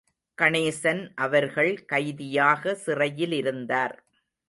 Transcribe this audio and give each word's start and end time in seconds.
கணேசன் 0.37 1.01
அவர்கள் 1.15 1.85
கைதியாக 1.85 2.73
சிறையிலிருந்தார். 2.85 3.95